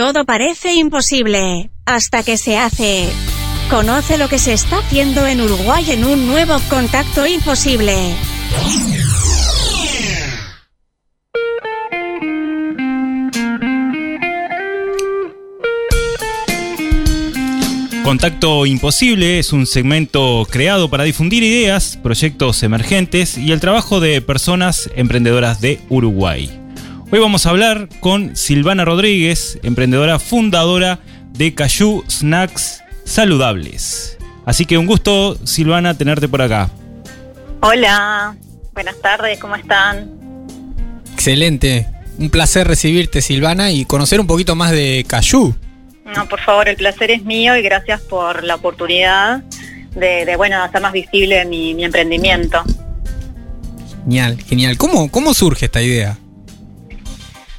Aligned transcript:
Todo 0.00 0.24
parece 0.24 0.72
imposible 0.76 1.68
hasta 1.84 2.22
que 2.22 2.38
se 2.38 2.56
hace. 2.56 3.06
Conoce 3.68 4.16
lo 4.16 4.30
que 4.30 4.38
se 4.38 4.54
está 4.54 4.78
haciendo 4.78 5.26
en 5.26 5.42
Uruguay 5.42 5.84
en 5.90 6.06
un 6.06 6.26
nuevo 6.26 6.58
contacto 6.70 7.26
imposible. 7.26 7.92
Contacto 18.02 18.64
Imposible 18.64 19.38
es 19.38 19.52
un 19.52 19.66
segmento 19.66 20.46
creado 20.50 20.88
para 20.88 21.04
difundir 21.04 21.42
ideas, 21.42 21.98
proyectos 22.02 22.62
emergentes 22.62 23.36
y 23.36 23.52
el 23.52 23.60
trabajo 23.60 24.00
de 24.00 24.22
personas 24.22 24.88
emprendedoras 24.94 25.60
de 25.60 25.78
Uruguay. 25.90 26.59
Hoy 27.12 27.18
vamos 27.18 27.44
a 27.44 27.50
hablar 27.50 27.88
con 27.98 28.36
Silvana 28.36 28.84
Rodríguez, 28.84 29.58
emprendedora 29.64 30.20
fundadora 30.20 31.00
de 31.32 31.52
Cayú 31.56 32.04
Snacks 32.08 32.84
Saludables. 33.02 34.16
Así 34.46 34.64
que 34.64 34.78
un 34.78 34.86
gusto, 34.86 35.36
Silvana, 35.44 35.98
tenerte 35.98 36.28
por 36.28 36.40
acá. 36.40 36.70
Hola, 37.62 38.36
buenas 38.74 38.96
tardes, 39.00 39.40
¿cómo 39.40 39.56
están? 39.56 40.08
Excelente, 41.12 41.88
un 42.16 42.30
placer 42.30 42.68
recibirte, 42.68 43.22
Silvana, 43.22 43.72
y 43.72 43.86
conocer 43.86 44.20
un 44.20 44.28
poquito 44.28 44.54
más 44.54 44.70
de 44.70 45.04
Cayú. 45.08 45.56
No, 46.14 46.28
por 46.28 46.38
favor, 46.38 46.68
el 46.68 46.76
placer 46.76 47.10
es 47.10 47.24
mío 47.24 47.56
y 47.56 47.62
gracias 47.62 48.00
por 48.02 48.44
la 48.44 48.54
oportunidad 48.54 49.42
de, 49.96 50.36
bueno, 50.36 50.62
hacer 50.62 50.80
más 50.80 50.92
visible 50.92 51.44
mi, 51.44 51.82
emprendimiento. 51.82 52.62
Genial, 54.04 54.40
genial. 54.46 54.78
¿Cómo, 54.78 55.10
cómo 55.10 55.34
surge 55.34 55.64
esta 55.64 55.82
idea? 55.82 56.16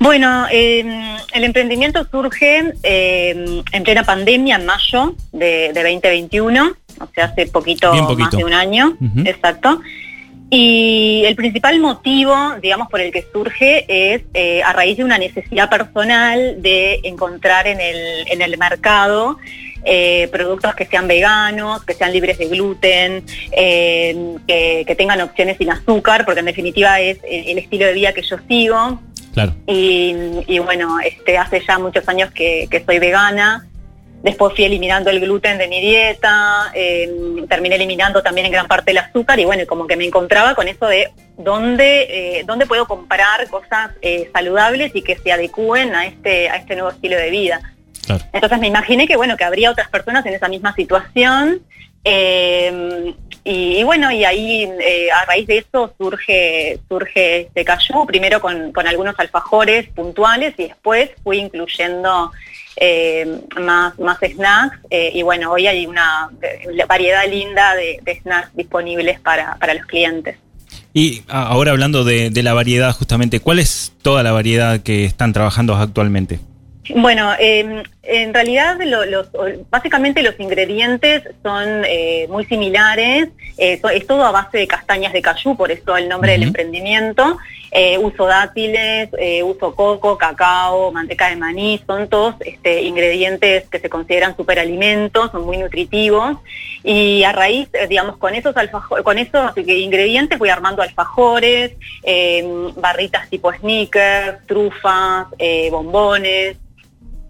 Bueno, 0.02 0.48
em, 0.50 1.16
el 1.32 1.44
emprendimiento 1.44 2.04
surge 2.10 2.74
em, 2.82 3.64
en 3.72 3.84
plena 3.84 4.04
pandemia, 4.04 4.56
en 4.56 4.66
mayo 4.66 5.16
de, 5.32 5.72
2021, 5.76 6.72
o 7.00 7.08
sea, 7.14 7.26
hace 7.26 7.46
poquito, 7.46 7.94
más 8.18 8.32
de 8.32 8.44
un 8.44 8.52
año, 8.52 8.98
exacto. 9.26 9.80
Y 10.50 11.22
el 11.28 11.36
principal 11.36 11.80
motivo, 11.80 12.36
digamos, 12.60 12.90
por 12.90 13.00
el 13.00 13.12
que 13.12 13.28
surge 13.32 13.86
es 13.88 14.24
eh, 14.34 14.64
a 14.64 14.74
raíz 14.74 14.98
de 14.98 15.04
una 15.04 15.20
necesidad 15.20 15.70
personal 15.70 16.64
de 16.64 17.00
encontrar 17.04 17.68
en 17.68 17.80
el, 17.80 18.28
en 18.28 18.42
el 18.42 18.58
mercado 18.58 19.38
eh, 19.84 20.30
productos 20.32 20.76
que 20.76 20.86
sean 20.86 21.08
veganos, 21.08 21.84
que 21.84 21.94
sean 21.94 22.12
libres 22.12 22.38
de 22.38 22.48
gluten, 22.48 23.24
eh, 23.52 24.36
que, 24.48 24.96
tengan 24.96 25.22
opciones 25.22 25.58
sin 25.58 25.72
azúcar, 25.72 26.24
porque 26.26 26.42
en 26.42 26.46
definitiva 26.46 27.00
es 27.00 27.18
el, 27.24 27.58
estilo 27.58 27.86
de 27.86 27.94
vida 27.94 28.14
que 28.14 28.22
yo 28.22 28.38
sigo. 28.48 29.00
Claro. 29.34 29.54
Y, 29.66 30.60
bueno, 30.60 31.00
este, 31.00 31.38
hace 31.38 31.64
ya 31.66 31.80
muchos 31.80 32.08
años 32.08 32.32
que, 32.32 32.68
que 32.70 32.84
soy 32.84 33.00
vegana. 33.00 33.66
Después 34.24 34.54
fui 34.56 34.66
eliminando 34.66 35.10
el 35.10 35.20
gluten 35.20 35.58
de 35.58 35.68
mi 35.68 35.82
dieta, 35.82 36.72
em, 36.76 37.48
terminé 37.48 37.76
eliminando 37.76 38.22
también 38.22 38.46
en 38.46 38.52
gran 38.52 38.68
parte 38.68 38.92
el 38.92 39.00
azúcar 39.00 39.40
y 39.40 39.46
bueno, 39.46 39.66
como 39.66 39.88
que 39.88 39.96
me 39.96 40.06
encontraba 40.06 40.54
con 40.54 40.68
eso 40.68 40.86
de 40.86 41.10
dónde, 41.38 42.06
eh, 42.40 42.44
dónde 42.46 42.68
puedo 42.68 42.86
comprar 42.88 43.48
cosas 43.50 43.92
eh, 44.02 44.30
saludables 44.32 44.92
y 44.94 45.02
que 45.02 45.18
se 45.18 45.32
adecúen 45.32 45.96
a 45.96 46.06
este, 46.06 46.50
a 46.50 46.58
este 46.58 46.76
nuevo 46.76 46.92
estilo 46.92 47.18
de 47.18 47.32
vida. 47.32 47.74
Entonces 48.34 48.60
me 48.60 48.68
imaginé 48.68 49.08
que 49.08 49.16
bueno, 49.16 49.38
que 49.38 49.44
habría 49.44 49.72
otras 49.72 49.90
personas 49.90 50.26
en 50.26 50.34
esa 50.34 50.50
misma 50.50 50.76
situación. 50.76 51.62
Em, 52.04 53.14
y, 53.44 53.84
bueno, 53.84 54.12
y 54.12 54.24
ahí 54.24 54.64
eh, 54.64 55.10
a 55.12 55.26
raíz 55.26 55.48
de 55.48 55.60
eso 55.60 55.94
surge, 55.98 56.80
surge 56.88 57.42
este 57.42 57.66
cayú, 57.66 58.06
primero 58.06 58.40
con, 58.40 58.72
con 58.72 58.88
algunos 58.88 59.18
alfajores 59.20 59.88
puntuales 59.90 60.54
y 60.58 60.68
después 60.68 61.10
fui 61.24 61.40
incluyendo 61.40 62.32
eh, 62.78 63.42
más, 63.60 64.00
más 64.00 64.18
snacks 64.20 64.80
eh, 64.90 65.12
y 65.14 65.24
bueno, 65.24 65.52
hoy 65.52 65.68
hay 65.68 65.86
una 65.86 66.30
variedad 66.88 67.28
linda 67.28 67.76
de, 67.76 68.00
snacks 68.22 68.56
disponibles 68.56 69.20
para, 69.20 69.58
los 69.76 69.86
clientes. 69.86 70.38
Y 70.94 71.24
ahora 71.28 71.72
hablando 71.72 72.04
de, 72.04 72.32
la 72.42 72.54
variedad 72.54 72.94
justamente, 72.94 73.40
¿cuál 73.40 73.60
es 73.60 73.94
toda 74.02 74.24
la 74.24 74.32
variedad 74.32 74.82
que 74.82 75.06
están 75.06 75.34
trabajando 75.34 75.76
actualmente? 75.76 76.40
Bueno, 76.96 77.32
em, 77.40 77.84
en 78.04 78.34
realidad 78.34 78.78
los, 78.84 79.30
básicamente 79.70 80.22
los 80.24 80.40
ingredientes 80.40 81.24
son 81.44 81.84
eh, 81.86 82.28
muy 82.30 82.46
similares, 82.46 83.30
es 83.58 84.08
todo 84.08 84.26
a 84.26 84.32
base 84.32 84.60
de 84.60 84.68
castañas 84.68 85.14
de 85.14 85.22
cayú, 85.22 85.56
por 85.56 85.72
eso 85.72 85.96
el 85.96 86.10
nombre 86.10 86.32
del 86.34 86.44
emprendimiento, 86.44 87.38
eh, 87.74 87.98
uso 87.98 88.26
dátiles, 88.26 89.10
eh, 89.18 89.42
uso 89.44 89.74
coco, 89.74 90.18
cacao, 90.18 90.92
manteca 90.92 91.30
de 91.30 91.38
maní, 91.38 91.82
son 91.88 92.10
todos 92.10 92.36
este, 92.42 92.82
ingredientes 92.82 93.70
que 93.70 93.80
se 93.80 93.90
consideran 93.90 94.36
superalimentos, 94.36 95.32
son 95.32 95.46
muy 95.46 95.58
nutritivos. 95.58 96.38
Y 96.84 97.24
a 97.24 97.32
raíz, 97.32 97.70
eh, 97.72 97.88
digamos, 97.88 98.18
con 98.18 98.36
esos, 98.36 98.54
con 99.06 99.18
esos 99.18 99.56
ingredientes 99.56 100.38
voy 100.38 100.50
armando 100.50 100.82
alfajores, 100.82 101.72
barritas 102.76 103.30
tipo 103.30 103.54
sneakers, 103.54 104.46
trufas, 104.48 105.28
bombones, 105.72 106.58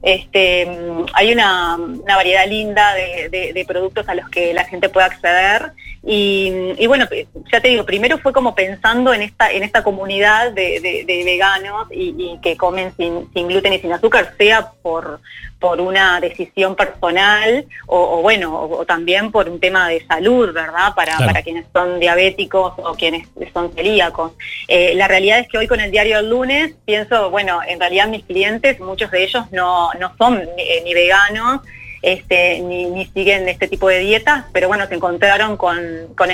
este, 0.02 0.68
hay 1.14 1.32
una, 1.32 1.78
variedad 2.06 2.48
linda 2.48 2.94
de, 2.94 3.66
productos 3.68 4.08
a 4.10 4.16
los 4.16 4.30
que 4.30 4.54
la 4.54 4.66
gente 4.66 4.90
puede 4.90 5.08
acceder 5.08 5.74
y, 6.04 6.88
bueno, 6.88 7.08
ya 7.52 7.62
te 7.62 7.68
digo, 7.68 7.86
primero 7.86 8.18
fue 8.18 8.34
como 8.34 8.56
pensando 8.56 9.14
en 9.14 9.22
esta, 9.22 9.52
en 9.52 9.62
esta 9.62 9.84
comunidad 9.84 10.52
de, 10.52 11.06
veganos 11.08 11.88
y, 11.92 12.40
que 12.42 12.58
comen 12.58 12.92
sin, 12.98 13.48
gluten 13.48 13.74
y 13.74 13.80
sin 13.80 13.94
azúcar, 13.94 14.34
sea 14.36 14.72
por, 14.82 15.22
por 15.60 15.80
una 15.80 16.20
decisión 16.20 16.76
personal 16.76 17.66
o, 17.86 18.22
bueno, 18.24 18.60
o, 18.60 18.84
también 18.84 19.32
por 19.32 19.48
un 19.48 19.60
tema 19.60 19.90
de 19.90 20.04
salud, 20.08 20.52
¿verdad? 20.52 20.96
Para, 20.96 21.18
para 21.20 21.44
quienes 21.44 21.66
son 21.72 22.00
diabéticos 22.00 22.74
o 22.78 22.96
quienes 22.96 23.28
son 23.54 23.72
celíacos. 23.74 24.32
Eh, 24.68 24.94
la 24.96 25.08
realidad 25.08 25.38
es 25.38 25.48
que 25.48 25.60
hoy 25.60 25.68
con 25.68 25.82
el 25.82 25.92
diario 25.92 26.18
del 26.18 26.30
lunes 26.32 26.74
pienso, 26.84 27.30
bueno, 27.30 27.60
en 27.68 27.80
realidad 27.80 28.08
mis 28.08 28.24
clientes, 28.24 28.80
muchos 28.80 29.12
de 29.12 29.24
ellos 29.24 29.46
no, 29.52 29.92
son 30.18 30.44
ni 30.84 30.94
veganos, 30.96 31.62
este, 32.02 32.60
ni, 32.62 33.06
siguen 33.14 33.48
este 33.48 33.68
tipo 33.68 33.88
de 33.88 34.00
dietas, 34.00 34.46
pero 34.52 34.68
bueno, 34.68 34.88
se 34.88 34.96
encontraron 34.96 35.58
con, 35.58 35.78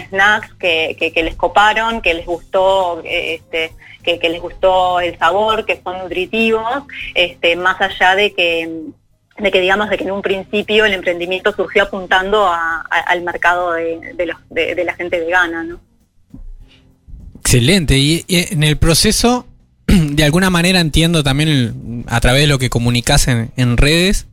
snacks 0.09 0.53
que, 0.55 1.11
les 1.15 1.35
coparon, 1.35 2.01
que 2.01 2.13
les 2.13 2.25
gustó, 2.25 3.01
este, 3.03 3.71
que, 4.03 4.29
les 4.29 4.41
gustó 4.41 4.99
el 4.99 5.17
sabor, 5.17 5.65
que 5.65 5.81
son 5.83 5.97
nutritivos, 5.99 6.83
este, 7.13 7.55
más 7.55 7.79
allá 7.81 8.15
de 8.15 8.33
que 8.33 8.69
de 9.37 9.51
que 9.51 9.61
digamos 9.61 9.91
de 9.91 9.99
que 9.99 10.03
en 10.03 10.09
un 10.09 10.23
principio 10.23 10.83
el 10.85 10.93
emprendimiento 10.93 11.53
surgió 11.55 11.83
apuntando 11.83 12.49
al 12.49 13.21
mercado 13.21 13.73
de, 13.73 14.83
la 14.83 14.93
gente 14.95 15.19
vegana, 15.19 15.63
¿no? 15.63 15.79
Excelente. 17.41 17.99
Y, 17.99 18.25
en 18.27 18.63
el 18.63 18.77
proceso, 18.77 19.45
de 19.85 20.23
alguna 20.23 20.49
manera 20.49 20.79
entiendo 20.79 21.23
también 21.23 22.03
a 22.07 22.19
través 22.19 22.41
de 22.41 22.47
lo 22.47 22.57
que 22.57 22.71
comunicas 22.71 23.27
en 23.27 23.77
redes, 23.77 24.25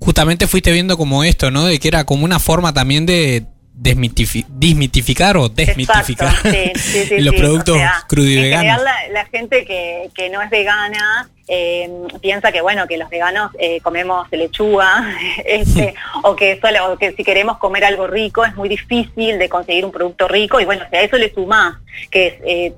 justamente 0.00 0.48
fuiste 0.48 0.72
viendo 0.72 0.96
como 0.96 1.22
esto, 1.24 1.50
¿no? 1.50 1.66
De 1.66 1.78
que 1.78 1.88
era 1.88 2.04
como 2.04 2.24
una 2.24 2.38
forma 2.38 2.72
también 2.72 3.06
de 3.06 3.46
desmitificar 3.80 5.36
o 5.38 5.48
desmitificar 5.48 6.32
los 7.18 7.34
productos 7.34 7.78
crudo 8.06 8.28
y 8.28 8.36
veganos. 8.36 8.82
La, 8.82 9.08
la 9.10 9.24
gente 9.26 9.64
que, 9.64 10.10
que 10.14 10.28
no 10.28 10.42
es 10.42 10.50
vegana 10.50 11.28
eh, 11.52 11.90
piensa 12.20 12.52
que 12.52 12.60
bueno 12.60 12.86
que 12.86 12.96
los 12.96 13.10
veganos 13.10 13.50
eh, 13.58 13.80
comemos 13.80 14.30
lechuga 14.30 15.04
este, 15.44 15.94
o 16.22 16.36
que 16.36 16.60
solo 16.60 16.96
que 16.96 17.12
si 17.12 17.24
queremos 17.24 17.58
comer 17.58 17.84
algo 17.84 18.06
rico 18.06 18.44
es 18.44 18.54
muy 18.54 18.68
difícil 18.68 19.38
de 19.38 19.48
conseguir 19.48 19.84
un 19.84 19.90
producto 19.90 20.28
rico 20.28 20.60
y 20.60 20.64
bueno 20.64 20.84
si 20.88 20.96
a 20.96 21.02
eso 21.02 21.18
le 21.18 21.34
sumás 21.34 21.76
que 22.10 22.26
es, 22.28 22.34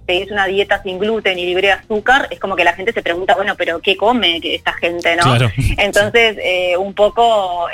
eh, 0.08 0.26
una 0.30 0.46
dieta 0.46 0.82
sin 0.82 0.98
gluten 0.98 1.38
y 1.38 1.44
libre 1.44 1.68
de 1.68 1.74
azúcar 1.74 2.28
es 2.30 2.40
como 2.40 2.56
que 2.56 2.64
la 2.64 2.72
gente 2.72 2.92
se 2.92 3.02
pregunta 3.02 3.34
bueno 3.34 3.56
pero 3.56 3.80
qué 3.80 3.94
come 3.94 4.40
esta 4.42 4.72
gente 4.72 5.16
no 5.16 5.36
entonces 5.76 6.38
eh, 6.42 6.76
un 6.78 6.94
poco 6.94 7.66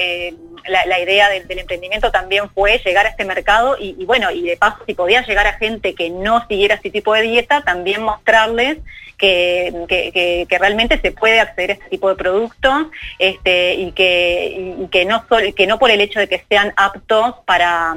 la, 0.67 0.99
idea 1.01 1.29
del, 1.29 1.59
emprendimiento 1.59 2.11
también 2.11 2.51
fue 2.51 2.81
llegar 2.85 3.07
a 3.07 3.11
este 3.11 3.25
mercado 3.25 3.77
y, 3.79 4.05
bueno, 4.05 4.31
y 4.31 4.43
de 4.43 4.57
paso 4.57 4.79
si 4.87 4.95
podía 4.95 5.25
llegar 5.27 5.47
a 5.47 5.55
gente 5.55 5.95
que 5.95 6.11
no 6.11 6.47
siguiera 6.49 6.75
este 6.75 6.91
tipo 6.91 7.15
de 7.15 7.23
dieta, 7.23 7.63
también 7.63 8.03
mostrarles 8.03 8.79
que, 9.17 10.47
realmente 10.49 11.01
se 11.01 11.13
puede 11.13 11.41
acceder 11.41 11.71
a 11.71 11.75
este 11.75 11.89
tipo 11.89 12.09
de 12.09 12.17
productos 12.17 12.87
este, 13.19 13.75
y, 13.75 13.93
que, 13.93 14.87
que, 14.91 15.05
no 15.05 15.25
que 15.57 15.67
no 15.67 15.79
por 15.79 15.91
el 15.91 16.01
hecho 16.01 16.21
de 16.21 16.29
que 16.29 16.45
sean 16.49 16.73
aptos 16.77 17.35
para 17.45 17.97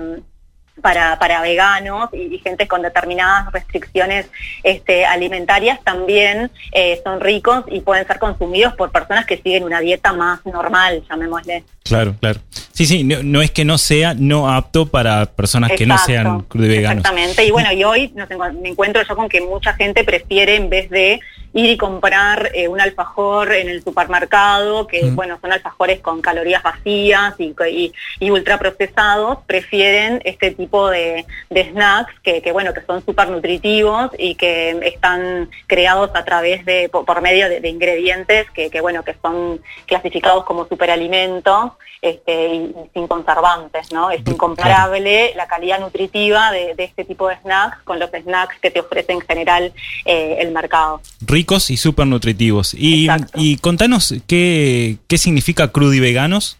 para, 0.81 1.19
para 1.19 1.41
veganos 1.41 2.09
y, 2.13 2.37
gente 2.39 2.67
con 2.67 2.81
determinadas 2.81 3.51
restricciones 3.51 4.27
este, 4.63 5.05
alimentarias 5.05 5.79
también 5.83 6.49
eh, 6.71 6.99
son 7.03 7.19
ricos 7.19 7.65
y 7.67 7.81
pueden 7.81 8.07
ser 8.07 8.19
consumidos 8.19 8.73
por 8.75 8.91
personas 8.91 9.25
que 9.25 9.37
siguen 9.37 9.63
una 9.63 9.79
dieta 9.79 10.13
más 10.13 10.45
normal, 10.45 11.03
llamémosle. 11.09 11.63
Claro, 11.83 12.15
claro. 12.19 12.39
Sí, 12.71 12.85
sí, 12.85 13.03
no, 13.03 13.41
es 13.41 13.51
que 13.51 13.65
no 13.65 13.77
sea 13.77 14.13
no 14.13 14.49
apto 14.49 14.87
para 14.87 15.25
personas 15.25 15.71
que 15.71 15.85
no 15.85 15.97
sean 15.97 16.45
veganos. 16.53 16.99
Exactamente, 16.99 17.45
y 17.45 17.51
bueno, 17.51 17.71
y 17.71 17.83
hoy 17.83 18.13
me 18.61 18.69
encuentro 18.69 19.01
yo 19.07 19.15
con 19.15 19.29
que 19.29 19.41
mucha 19.41 19.73
gente 19.73 20.03
prefiere 20.03 20.55
en 20.55 20.69
vez 20.69 20.89
de 20.89 21.19
ir 21.53 21.69
y 21.71 21.77
comprar 21.77 22.51
eh, 22.53 22.67
un 22.67 22.79
alfajor 22.79 23.53
en 23.53 23.69
el 23.69 23.83
supermercado, 23.83 24.87
que 24.87 25.01
Mm. 25.03 25.15
bueno, 25.15 25.37
son 25.41 25.51
alfajores 25.51 25.99
con 25.99 26.21
calorías 26.21 26.63
vacías 26.63 27.33
y, 27.39 27.53
y, 27.69 27.93
y 28.19 28.31
ultraprocesados, 28.31 29.39
prefieren 29.47 30.21
este 30.25 30.51
tipo 30.51 30.89
de, 30.89 31.25
de 31.49 31.69
snacks 31.71 32.13
que, 32.21 32.41
que, 32.41 32.51
bueno, 32.51 32.73
que 32.73 32.81
son 32.81 33.03
súper 33.03 33.29
nutritivos 33.29 34.11
y 34.17 34.35
que 34.35 34.71
están 34.83 35.49
creados 35.67 36.11
a 36.13 36.23
través 36.23 36.63
de, 36.65 36.89
por, 36.89 37.05
por 37.05 37.21
medio 37.21 37.49
de, 37.49 37.59
de 37.59 37.69
ingredientes 37.69 38.49
que, 38.51 38.69
que, 38.69 38.81
bueno, 38.81 39.03
que 39.03 39.15
son 39.21 39.59
clasificados 39.87 40.45
como 40.45 40.67
superalimentos 40.67 41.71
este, 42.01 42.47
y, 42.47 42.57
y 42.57 42.89
sin 42.93 43.07
conservantes, 43.07 43.91
¿no? 43.91 44.09
Es 44.09 44.21
incomparable 44.25 45.33
la 45.35 45.47
calidad 45.47 45.79
nutritiva 45.79 46.51
de, 46.51 46.73
de 46.75 46.83
este 46.85 47.05
tipo 47.05 47.27
de 47.27 47.37
snacks 47.37 47.77
con 47.83 47.99
los 47.99 48.09
snacks 48.09 48.57
que 48.59 48.71
te 48.71 48.79
ofrece 48.79 49.11
en 49.13 49.21
general 49.21 49.71
eh, 50.05 50.37
el 50.39 50.51
mercado. 50.51 51.01
Ricos 51.41 51.71
y 51.71 51.77
súper 51.77 52.05
nutritivos. 52.05 52.75
Y, 52.75 53.07
y 53.35 53.57
contanos 53.57 54.13
qué, 54.27 54.97
qué 55.07 55.17
significa 55.17 55.71
crudi 55.71 55.99
veganos. 55.99 56.57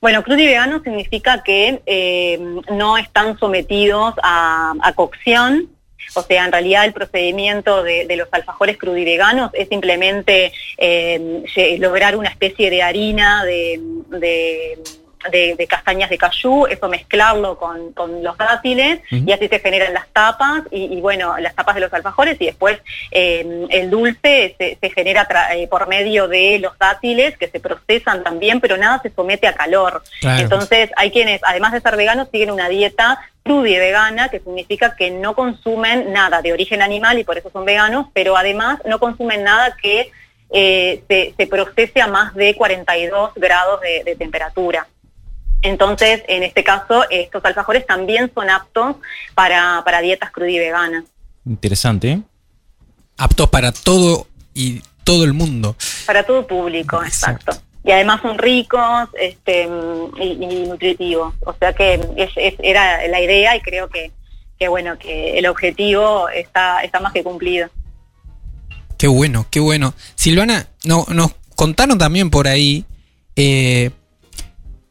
Bueno, 0.00 0.24
crudo 0.24 0.38
y 0.40 0.46
vegano 0.46 0.82
significa 0.82 1.42
que 1.44 1.80
eh, 1.86 2.40
no 2.72 2.96
están 2.98 3.38
sometidos 3.38 4.14
a, 4.22 4.72
a 4.82 4.92
cocción. 4.94 5.68
O 6.14 6.22
sea, 6.22 6.44
en 6.44 6.50
realidad 6.50 6.86
el 6.86 6.92
procedimiento 6.92 7.84
de, 7.84 8.06
de 8.06 8.16
los 8.16 8.26
alfajores 8.32 8.78
crudiveganos 8.78 9.50
es 9.52 9.68
simplemente 9.68 10.52
eh, 10.78 11.76
lograr 11.78 12.16
una 12.16 12.30
especie 12.30 12.68
de 12.70 12.82
harina 12.82 13.44
de, 13.44 13.80
de- 14.18 14.78
de- 15.30 15.54
de 15.56 15.66
castañas 15.66 16.08
de 16.08 16.16
cayú, 16.18 16.66
eso 16.66 16.88
mezclarlo 16.88 17.58
con, 17.58 17.92
con 17.92 18.22
los 18.22 18.36
dátiles 18.38 19.00
y 19.10 19.32
así 19.32 19.48
se 19.48 19.58
generan 19.58 19.92
las 19.92 20.08
tapas 20.08 20.62
y, 20.70 20.84
y, 20.96 21.00
bueno, 21.00 21.36
las 21.38 21.54
tapas 21.54 21.74
de 21.74 21.82
los 21.82 21.92
alfajores 21.92 22.36
y 22.40 22.46
después 22.46 22.78
eh, 23.10 23.66
el 23.70 23.90
dulce 23.90 24.54
se, 24.58 24.78
se 24.80 24.90
genera 24.90 25.26
eh, 25.54 25.68
por 25.68 25.86
medio 25.88 26.28
de 26.28 26.58
los 26.58 26.78
dátiles 26.78 27.36
que 27.36 27.48
se 27.48 27.60
procesan 27.60 28.22
también, 28.22 28.60
pero 28.60 28.76
nada 28.76 29.00
se 29.02 29.10
somete 29.10 29.46
a 29.46 29.52
calor. 29.54 30.02
Claro. 30.20 30.42
Entonces 30.42 30.90
hay 30.96 31.10
quienes, 31.10 31.40
además 31.44 31.72
de 31.72 31.80
ser 31.80 31.96
veganos, 31.96 32.28
siguen 32.30 32.50
una 32.50 32.68
dieta 32.68 33.18
crudi 33.42 33.76
vegana, 33.76 34.28
que 34.28 34.38
significa 34.40 34.94
que 34.96 35.10
no 35.10 35.34
consumen 35.34 36.12
nada 36.12 36.42
de 36.42 36.52
origen 36.52 36.82
animal 36.82 37.18
y 37.18 37.24
por 37.24 37.38
eso 37.38 37.50
son 37.50 37.64
veganos, 37.64 38.06
pero 38.12 38.36
además 38.36 38.78
no 38.84 38.98
consumen 38.98 39.42
nada 39.44 39.76
que 39.82 40.10
eh, 40.52 41.02
se, 41.08 41.32
se 41.36 41.46
procese 41.46 42.00
a 42.02 42.06
más 42.08 42.34
de 42.34 42.54
42 42.56 43.30
grados 43.36 43.80
de, 43.80 44.02
de 44.04 44.16
temperatura. 44.16 44.86
Entonces, 45.62 46.22
en 46.28 46.42
este 46.42 46.64
caso, 46.64 47.04
estos 47.10 47.44
alfajores 47.44 47.86
también 47.86 48.30
son 48.34 48.48
aptos 48.50 48.96
para, 49.34 49.82
para 49.84 50.00
dietas 50.00 50.30
crudi 50.30 50.58
veganas. 50.58 51.04
Interesante. 51.46 52.10
¿eh? 52.12 52.22
Aptos 53.18 53.48
para 53.50 53.72
todo 53.72 54.26
y 54.54 54.82
todo 55.04 55.24
el 55.24 55.32
mundo. 55.34 55.76
Para 56.06 56.22
todo 56.24 56.46
público, 56.46 57.02
Exacto. 57.04 57.50
exacto. 57.50 57.66
Y 57.84 57.92
además 57.92 58.20
son 58.20 58.36
ricos 58.38 59.08
este, 59.18 59.68
y, 60.20 60.24
y 60.44 60.66
nutritivos. 60.66 61.34
O 61.46 61.54
sea 61.58 61.72
que 61.72 61.94
es- 62.16 62.30
es- 62.36 62.54
era 62.62 63.06
la 63.08 63.20
idea 63.20 63.56
y 63.56 63.60
creo 63.60 63.88
que, 63.88 64.12
que 64.58 64.68
bueno, 64.68 64.98
que 64.98 65.38
el 65.38 65.46
objetivo 65.46 66.28
está, 66.28 66.82
está 66.82 67.00
más 67.00 67.12
que 67.12 67.22
cumplido. 67.22 67.68
Qué 68.98 69.08
bueno, 69.08 69.46
qué 69.50 69.60
bueno. 69.60 69.94
Silvana, 70.14 70.66
no, 70.84 71.06
nos 71.08 71.32
contaron 71.56 71.96
también 71.96 72.28
por 72.30 72.48
ahí 72.48 72.84
eh, 73.36 73.90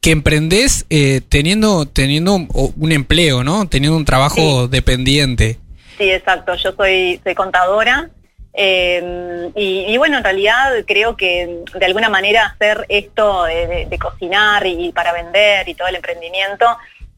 que 0.01 0.12
emprendés 0.12 0.86
eh, 0.90 1.22
teniendo, 1.28 1.86
teniendo 1.86 2.36
un 2.36 2.92
empleo, 2.92 3.44
¿no? 3.44 3.68
Teniendo 3.68 3.98
un 3.98 4.06
trabajo 4.06 4.68
dependiente. 4.68 5.57
Sí, 5.98 6.10
exacto. 6.10 6.56
Yo 6.56 6.72
soy, 6.74 7.19
soy 7.24 7.36
contadora. 7.36 8.10
eh, 8.54 9.50
y, 9.56 9.86
y 9.88 9.98
bueno, 9.98 10.18
en 10.18 10.24
realidad 10.24 10.72
creo 10.88 11.16
que 11.18 11.63
de 11.78 11.86
alguna 11.86 12.10
manera 12.10 12.46
hacer 12.48 12.86
esto 12.90 13.44
de, 13.44 13.68
de- 13.68 13.86
de 13.88 13.98
cocinar 14.00 14.66
y, 14.66 14.92
para 14.92 15.12
vender 15.13 15.68
y 15.68 15.74
todo 15.75 15.88
el 15.90 15.96
emprendimiento, 15.96 16.66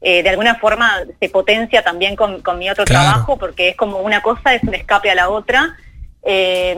eh, 0.00 0.22
de 0.24 0.28
alguna 0.30 0.56
forma 0.56 1.00
se 1.20 1.28
potencia 1.28 1.82
también 1.82 2.16
con, 2.16 2.42
con 2.42 2.58
mi 2.58 2.68
otro 2.68 2.84
Claro. 2.84 3.04
trabajo, 3.10 3.36
porque 3.38 3.68
es 3.70 3.76
como 3.76 3.98
una 3.98 4.20
cosa, 4.22 4.54
es 4.54 4.62
un 4.64 4.74
escape 4.74 5.10
a 5.10 5.14
la 5.14 5.28
otra, 5.30 5.76
eh, 6.24 6.76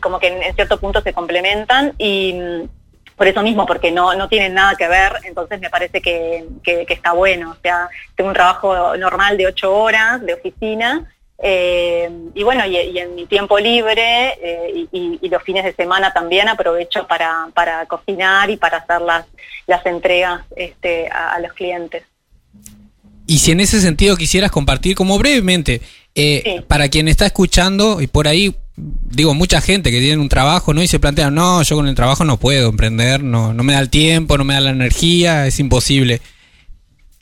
como 0.00 0.18
que 0.18 0.28
en, 0.28 0.42
en 0.42 0.54
cierto 0.54 0.78
punto 0.80 1.00
se 1.02 1.12
complementan 1.12 1.92
y 1.98 2.34
por 3.16 3.26
eso 3.28 3.42
mismo, 3.42 3.64
porque 3.66 3.90
no, 3.92 4.14
no 4.14 4.28
tienen 4.28 4.54
nada 4.54 4.74
que 4.76 4.88
ver, 4.88 5.12
entonces 5.24 5.60
me 5.60 5.70
parece 5.70 6.00
que, 6.00 6.44
que- 6.62 6.84
que 6.86 6.94
está 6.94 7.12
bueno. 7.12 7.52
O 7.52 7.56
sea, 7.62 7.88
tengo 8.16 8.28
un 8.28 8.34
trabajo 8.34 8.96
normal 8.96 9.36
de 9.36 9.46
ocho 9.46 9.74
horas 9.74 10.20
de 10.24 10.34
oficina. 10.34 11.10
eh, 11.38 12.08
y 12.34 12.42
bueno, 12.44 12.64
y, 12.64 12.76
y 12.76 12.98
en 12.98 13.14
mi 13.16 13.26
tiempo 13.26 13.58
libre 13.58 14.34
eh, 14.42 14.86
y, 14.92 15.28
los 15.28 15.42
fines 15.42 15.64
de 15.64 15.72
semana 15.74 16.12
también 16.12 16.48
aprovecho 16.48 17.06
para, 17.08 17.48
para 17.54 17.86
cocinar 17.86 18.50
y 18.50 18.56
para 18.56 18.78
hacer 18.78 19.00
las, 19.00 19.26
las 19.66 19.84
entregas 19.84 20.42
este, 20.56 21.08
a, 21.08 21.32
a 21.34 21.38
los 21.40 21.52
clientes. 21.52 22.04
Y 23.26 23.38
si 23.38 23.52
en 23.52 23.60
ese 23.60 23.80
sentido 23.80 24.16
quisieras 24.16 24.50
compartir, 24.50 24.94
como 24.94 25.18
brevemente, 25.18 25.80
eh, 26.14 26.42
Sí. 26.44 26.64
para 26.68 26.88
quien 26.88 27.08
está 27.08 27.26
escuchando 27.26 28.00
y 28.00 28.06
por 28.06 28.28
ahí, 28.28 28.54
digo, 28.76 29.34
mucha 29.34 29.60
gente 29.60 29.90
que 29.90 30.00
tiene 30.00 30.20
un 30.20 30.28
trabajo, 30.28 30.74
¿no? 30.74 30.82
Y 30.82 30.88
se 30.88 30.98
plantea, 30.98 31.30
no, 31.30 31.62
yo 31.62 31.76
con 31.76 31.88
el 31.88 31.94
trabajo 31.94 32.24
no 32.24 32.38
puedo 32.38 32.68
emprender, 32.68 33.22
no, 33.22 33.54
no 33.54 33.62
me 33.62 33.74
da 33.74 33.80
el 33.80 33.90
tiempo, 33.90 34.36
no 34.36 34.44
me 34.44 34.54
da 34.54 34.60
la 34.60 34.70
energía, 34.70 35.46
es 35.46 35.60
imposible. 35.60 36.20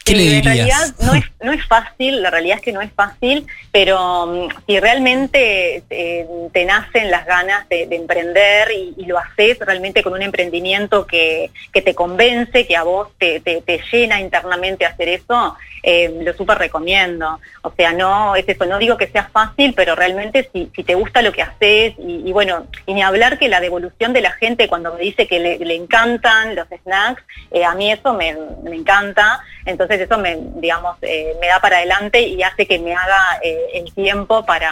¿Qué 0.05 0.13
Sí, 0.13 0.19
le 0.31 0.39
En 0.39 0.45
realidad 0.45 0.85
dirías? 0.87 0.95
no 1.01 1.15
es, 1.15 1.25
no 1.43 1.53
es 1.53 1.65
fácil, 1.67 2.23
la 2.23 2.31
realidad 2.31 2.57
es 2.59 2.63
que 2.63 2.73
no 2.73 2.81
es 2.81 2.93
fácil, 2.93 3.47
pero 3.71 4.27
mm, 4.27 4.49
si 4.67 4.81
realmente 4.81 5.83
eh, 5.91 6.27
te 6.53 6.65
nacen 6.65 7.11
las 7.11 7.25
ganas 7.27 7.69
de, 7.69 7.87
de 7.87 7.97
emprender 7.97 8.71
y, 8.73 8.95
y 8.97 9.07
lo 9.07 9.19
haces 9.19 9.59
realmente 9.61 10.03
con 10.03 10.13
un 10.13 10.23
emprendimiento 10.23 11.07
que, 11.07 11.51
que 11.73 11.83
te 11.83 11.95
convence, 11.95 12.67
que 12.67 12.77
a 12.77 12.83
vos 12.83 13.09
te, 13.19 13.41
te- 13.41 13.63
te 13.63 13.81
llena 13.93 14.21
internamente 14.21 14.87
hacer 14.87 15.09
eso, 15.09 15.57
eh, 15.85 16.13
lo 16.23 16.33
súper 16.35 16.59
recomiendo. 16.59 17.41
O 17.63 17.73
sea, 17.77 17.93
no 17.93 18.35
es 18.37 18.49
eso, 18.49 18.67
no 18.67 18.79
digo 18.79 18.97
que 18.97 19.09
sea 19.09 19.29
fácil, 19.33 19.73
pero 19.75 19.95
realmente 19.95 20.49
si, 20.53 20.71
si 20.75 20.85
te 20.85 20.95
gusta 20.95 21.23
lo 21.23 21.33
que 21.33 21.43
haces 21.43 21.95
y, 21.99 22.23
y 22.29 22.33
bueno, 22.33 22.67
y 22.87 22.95
ni 22.95 23.03
hablar 23.03 23.39
que 23.39 23.49
la 23.49 23.61
devolución 23.61 24.13
de 24.13 24.21
la 24.21 24.33
gente 24.33 24.69
cuando 24.69 24.95
me 24.95 25.01
dice 25.01 25.27
que 25.27 25.39
le, 25.41 25.59
le 25.59 25.75
encantan 25.75 26.55
los 26.55 26.67
snacks, 26.85 27.23
eh, 27.51 27.65
a 27.65 27.75
mí 27.75 27.91
eso 27.93 28.15
me, 28.15 28.37
me 28.63 28.77
encanta, 28.77 29.41
entonces 29.67 30.01
eso 30.01 30.19
me, 30.19 30.39
digamos, 30.57 30.97
eh, 31.03 31.35
me 31.41 31.47
da 31.49 31.61
para 31.61 31.79
adelante 31.79 32.21
y 32.21 32.43
hace 32.43 32.67
que 32.67 32.79
me 32.79 32.95
haga 32.95 33.39
eh, 33.43 33.57
el 33.75 33.93
tiempo 33.95 34.45
para, 34.45 34.71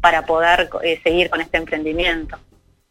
para 0.00 0.22
poder 0.26 0.68
eh, 0.82 1.00
seguir 1.02 1.30
con 1.30 1.40
este 1.40 1.56
emprendimiento. 1.58 2.38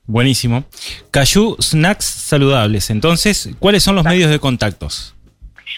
Buenísimo. 0.05 0.63
Cayu 1.11 1.55
Snacks 1.61 2.05
Saludables. 2.05 2.89
Entonces, 2.89 3.49
¿cuáles 3.59 3.83
son 3.83 3.95
los 3.95 4.03
medios 4.03 4.29
de 4.31 4.39
contactos? 4.39 5.13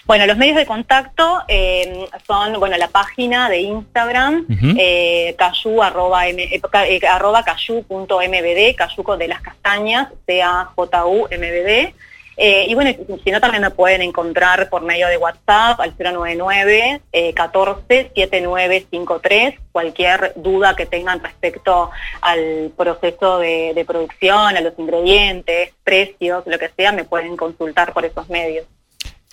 Bueno, 0.06 0.26
los 0.26 0.36
medios 0.38 0.56
de 0.56 0.64
contacto 0.66 1.42
eh, 1.48 2.06
son, 2.26 2.58
bueno, 2.58 2.76
la 2.78 2.88
página 2.88 3.48
de 3.50 3.60
Instagram, 3.60 4.46
Ujú. 4.50 4.74
eh, 4.78 5.34
cayu, 5.38 5.82
arroba, 5.82 6.26
m, 6.26 6.42
eh, 6.42 6.60
ca- 6.60 6.86
arroba 7.14 7.44
cayu.mbd, 7.44 8.74
cayuco 8.74 9.16
de 9.18 9.28
las 9.28 9.42
castañas, 9.42 10.08
C-A-J-U-M-B-D. 10.26 11.94
Eh, 12.36 12.66
y 12.68 12.74
bueno, 12.74 12.90
si- 13.24 13.30
no, 13.30 13.40
también 13.40 13.62
me 13.62 13.70
pueden 13.70 14.02
encontrar 14.02 14.68
por 14.70 14.82
medio 14.82 15.08
de 15.08 15.16
WhatsApp 15.18 15.78
al 15.80 15.94
099 15.98 17.00
eh, 17.12 17.34
14 17.34 18.10
7953. 18.14 19.54
Cualquier 19.70 20.32
duda 20.36 20.74
que 20.76 20.86
tengan 20.86 21.22
respecto 21.22 21.90
al 22.20 22.72
proceso 22.76 23.38
de 23.38 23.84
producción, 23.86 24.56
a 24.56 24.60
los 24.60 24.78
ingredientes, 24.78 25.72
precios, 25.84 26.44
lo 26.46 26.58
que 26.58 26.70
sea, 26.76 26.92
me 26.92 27.04
pueden 27.04 27.36
consultar 27.36 27.92
por 27.92 28.04
esos 28.04 28.28
medios. 28.28 28.66